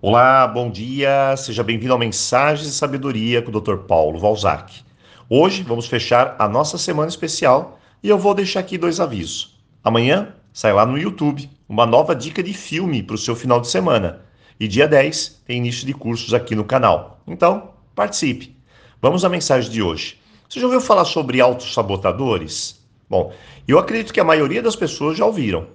[0.00, 3.78] Olá, bom dia, seja bem-vindo ao Mensagens de Sabedoria com o Dr.
[3.78, 4.84] Paulo Valzac.
[5.28, 9.58] Hoje vamos fechar a nossa semana especial e eu vou deixar aqui dois avisos.
[9.82, 13.66] Amanhã sai lá no YouTube uma nova dica de filme para o seu final de
[13.66, 14.20] semana.
[14.60, 17.20] E dia 10 tem início de cursos aqui no canal.
[17.26, 18.56] Então, participe.
[19.02, 20.16] Vamos à mensagem de hoje.
[20.48, 22.80] Você já ouviu falar sobre autossabotadores?
[23.10, 23.32] Bom,
[23.66, 25.66] eu acredito que a maioria das pessoas já ouviram.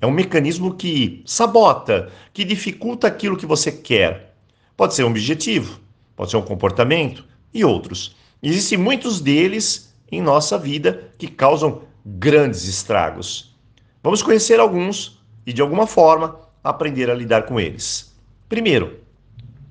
[0.00, 4.34] É um mecanismo que sabota, que dificulta aquilo que você quer.
[4.76, 5.78] Pode ser um objetivo,
[6.16, 8.16] pode ser um comportamento e outros.
[8.42, 13.54] Existem muitos deles em nossa vida que causam grandes estragos.
[14.02, 18.16] Vamos conhecer alguns e, de alguma forma, aprender a lidar com eles.
[18.48, 19.00] Primeiro,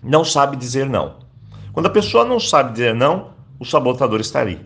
[0.03, 1.17] não sabe dizer não.
[1.73, 4.59] Quando a pessoa não sabe dizer não, o sabotador está ali.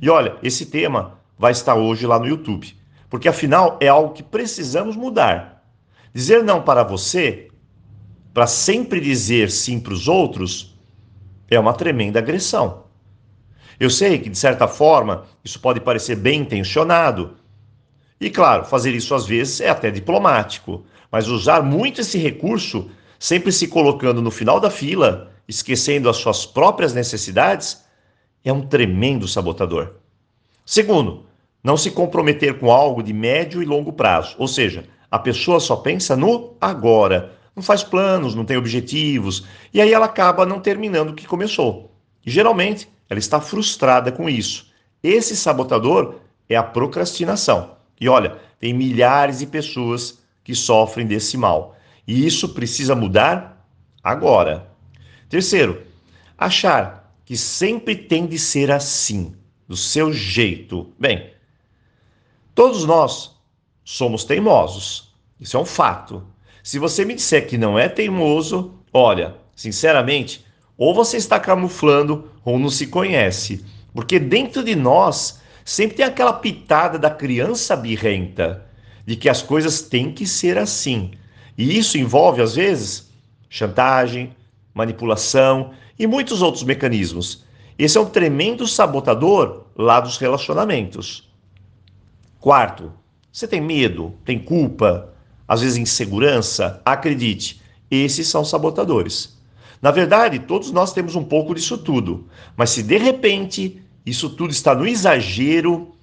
[0.00, 2.76] E olha, esse tema vai estar hoje lá no YouTube,
[3.08, 5.64] porque afinal é algo que precisamos mudar.
[6.12, 7.48] Dizer não para você,
[8.32, 10.76] para sempre dizer sim para os outros,
[11.50, 12.84] é uma tremenda agressão.
[13.80, 17.36] Eu sei que, de certa forma, isso pode parecer bem intencionado.
[18.20, 23.52] E, claro, fazer isso às vezes é até diplomático, mas usar muito esse recurso, sempre
[23.52, 27.84] se colocando no final da fila, esquecendo as suas próprias necessidades,
[28.44, 29.94] é um tremendo sabotador.
[30.66, 31.27] Segundo,
[31.62, 35.76] não se comprometer com algo de médio e longo prazo, ou seja, a pessoa só
[35.76, 41.10] pensa no agora, não faz planos, não tem objetivos, e aí ela acaba não terminando
[41.10, 41.92] o que começou.
[42.24, 44.70] E geralmente ela está frustrada com isso.
[45.02, 46.16] Esse sabotador
[46.48, 47.76] é a procrastinação.
[48.00, 51.76] E olha, tem milhares de pessoas que sofrem desse mal.
[52.06, 53.66] E isso precisa mudar
[54.02, 54.70] agora.
[55.28, 55.82] Terceiro,
[56.36, 59.34] achar que sempre tem de ser assim,
[59.66, 60.92] do seu jeito.
[60.98, 61.30] Bem,
[62.58, 63.36] todos nós
[63.84, 65.14] somos teimosos.
[65.38, 66.24] Isso é um fato.
[66.60, 70.44] Se você me disser que não é teimoso, olha, sinceramente,
[70.76, 73.64] ou você está camuflando ou não se conhece.
[73.94, 78.66] Porque dentro de nós sempre tem aquela pitada da criança birrenta,
[79.06, 81.12] de que as coisas têm que ser assim.
[81.56, 83.08] E isso envolve, às vezes,
[83.48, 84.34] chantagem,
[84.74, 87.44] manipulação e muitos outros mecanismos.
[87.78, 91.27] Esse é um tremendo sabotador lá dos relacionamentos.
[92.40, 92.92] Quarto,
[93.32, 95.12] você tem medo, tem culpa,
[95.46, 96.80] às vezes insegurança?
[96.84, 97.60] Acredite,
[97.90, 99.36] esses são sabotadores.
[99.82, 104.52] Na verdade, todos nós temos um pouco disso tudo, mas se de repente isso tudo
[104.52, 105.94] está no exagero,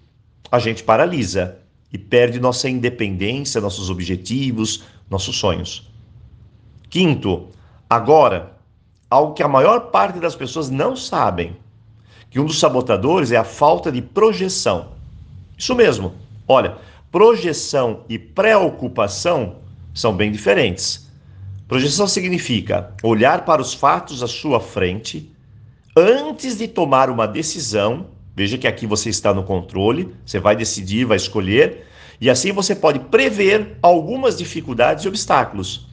[0.52, 1.58] a gente paralisa
[1.92, 5.90] e perde nossa independência, nossos objetivos, nossos sonhos.
[6.90, 7.48] Quinto,
[7.90, 8.58] agora,
[9.10, 11.56] algo que a maior parte das pessoas não sabem,
[12.30, 14.92] que um dos sabotadores é a falta de projeção.
[15.58, 16.25] Isso mesmo.
[16.48, 16.78] Olha,
[17.12, 19.58] projeção e preocupação
[19.94, 21.10] são bem diferentes.
[21.68, 25.32] Projeção significa olhar para os fatos à sua frente
[25.96, 28.08] antes de tomar uma decisão.
[28.36, 31.86] Veja que aqui você está no controle, você vai decidir, vai escolher,
[32.20, 35.88] e assim você pode prever algumas dificuldades e obstáculos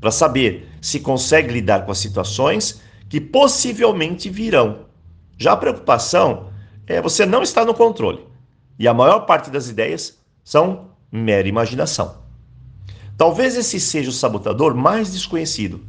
[0.00, 4.80] para saber se consegue lidar com as situações que possivelmente virão.
[5.38, 6.48] Já a preocupação
[6.86, 8.20] é você não estar no controle,
[8.78, 12.22] e a maior parte das ideias são mera imaginação.
[13.16, 15.84] Talvez esse seja o sabotador mais desconhecido,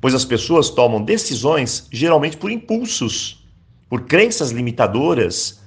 [0.00, 3.46] pois as pessoas tomam decisões geralmente por impulsos,
[3.88, 5.60] por crenças limitadoras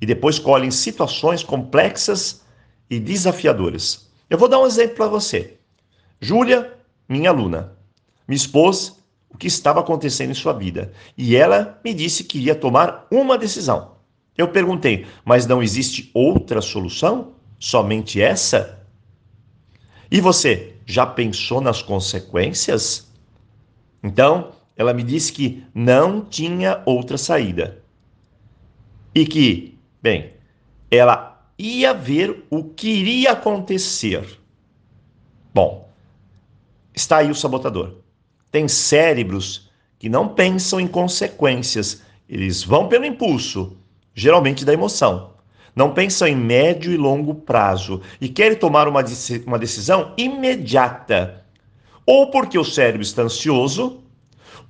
[0.00, 2.42] e depois colhem situações complexas
[2.88, 4.10] e desafiadoras.
[4.30, 5.58] Eu vou dar um exemplo para você.
[6.20, 6.72] Júlia,
[7.08, 7.76] minha aluna,
[8.26, 8.96] me expôs
[9.28, 13.36] o que estava acontecendo em sua vida e ela me disse que iria tomar uma
[13.36, 13.95] decisão.
[14.36, 17.32] Eu perguntei, mas não existe outra solução?
[17.58, 18.86] Somente essa?
[20.10, 23.10] E você já pensou nas consequências?
[24.02, 27.82] Então, ela me disse que não tinha outra saída.
[29.14, 30.34] E que, bem,
[30.90, 34.38] ela ia ver o que iria acontecer.
[35.54, 35.90] Bom,
[36.94, 37.96] está aí o sabotador.
[38.50, 43.76] Tem cérebros que não pensam em consequências, eles vão pelo impulso,
[44.16, 45.36] geralmente da emoção
[45.76, 49.04] não pensam em médio e longo prazo e querem tomar uma,
[49.46, 51.44] uma decisão imediata.
[52.06, 54.02] Ou porque o cérebro está ansioso,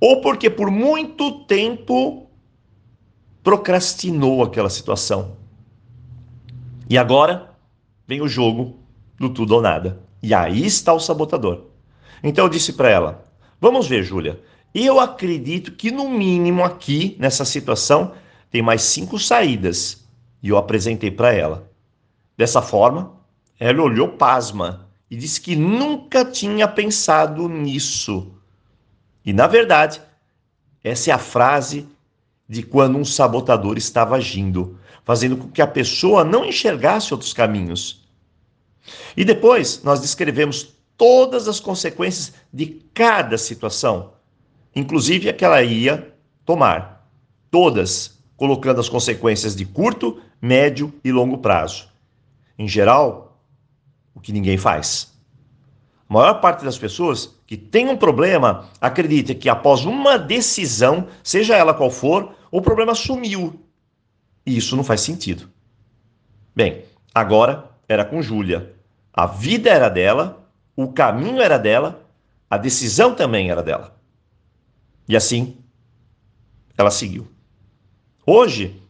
[0.01, 2.29] ou porque por muito tempo
[3.41, 5.37] procrastinou aquela situação.
[6.89, 7.51] E agora
[8.05, 8.77] vem o jogo
[9.17, 10.01] do tudo ou nada.
[10.21, 11.67] E aí está o sabotador.
[12.21, 13.25] Então eu disse para ela:
[13.61, 14.41] Vamos ver, Júlia.
[14.75, 18.11] Eu acredito que no mínimo aqui nessa situação
[18.49, 20.05] tem mais cinco saídas
[20.41, 21.69] e eu apresentei para ela.
[22.35, 23.13] Dessa forma,
[23.59, 28.33] ela olhou pasma e disse que nunca tinha pensado nisso.
[29.25, 30.01] E na verdade,
[30.83, 31.87] essa é a frase
[32.47, 38.07] de quando um sabotador estava agindo, fazendo com que a pessoa não enxergasse outros caminhos.
[39.15, 44.13] E depois nós descrevemos todas as consequências de cada situação,
[44.75, 46.13] inclusive a que ela ia
[46.45, 47.07] tomar.
[47.51, 51.89] Todas, colocando as consequências de curto, médio e longo prazo.
[52.57, 53.37] Em geral,
[54.13, 55.11] o que ninguém faz.
[56.07, 61.57] A maior parte das pessoas que tem um problema acredita que após uma decisão, seja
[61.57, 63.59] ela qual for, o problema sumiu.
[64.45, 65.49] E isso não faz sentido.
[66.55, 68.73] Bem, agora era com Júlia.
[69.13, 72.07] A vida era dela, o caminho era dela,
[72.49, 73.97] a decisão também era dela.
[75.07, 75.57] E assim,
[76.77, 77.27] ela seguiu.
[78.29, 78.83] Hoje,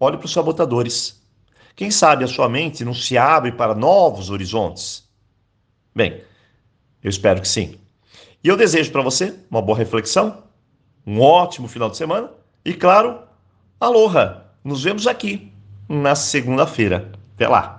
[0.00, 1.20] olhe para os sabotadores.
[1.76, 5.06] Quem sabe a sua mente não se abre para novos horizontes?
[5.94, 6.22] Bem,
[7.04, 7.78] eu espero que sim.
[8.42, 10.42] E eu desejo para você uma boa reflexão,
[11.06, 12.30] um ótimo final de semana
[12.64, 13.20] e, claro,
[13.78, 14.46] aloha!
[14.64, 15.52] Nos vemos aqui
[15.86, 17.12] na segunda-feira.
[17.34, 17.77] Até lá!